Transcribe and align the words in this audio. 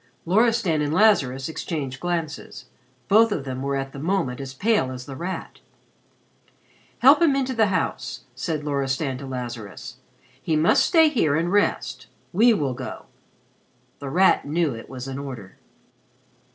Loristan 0.25 0.81
and 0.81 0.91
Lazarus 0.91 1.47
exchanged 1.47 1.99
glances. 1.99 2.65
Both 3.07 3.31
of 3.31 3.43
them 3.43 3.61
were 3.61 3.75
at 3.75 3.91
the 3.93 3.99
moment 3.99 4.41
as 4.41 4.51
pale 4.51 4.91
as 4.91 5.05
The 5.05 5.15
Rat. 5.15 5.59
"Help 6.97 7.21
him 7.21 7.35
into 7.35 7.53
the 7.53 7.67
house," 7.67 8.21
said 8.33 8.63
Loristan 8.63 9.19
to 9.19 9.27
Lazarus. 9.27 9.97
"He 10.41 10.55
must 10.55 10.83
stay 10.87 11.07
here 11.07 11.35
and 11.35 11.51
rest. 11.51 12.07
We 12.33 12.51
will 12.51 12.73
go." 12.73 13.05
The 13.99 14.09
Rat 14.09 14.43
knew 14.43 14.73
it 14.73 14.89
was 14.89 15.07
an 15.07 15.19
order. 15.19 15.57